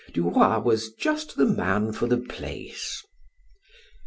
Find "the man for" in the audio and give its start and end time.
1.37-2.07